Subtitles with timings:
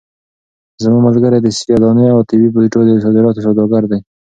[0.83, 3.99] زما ملګری د سیاه دانې او طبي بوټو د صادراتو سوداګر دی.